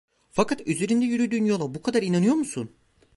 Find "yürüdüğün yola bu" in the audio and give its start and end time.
1.05-1.81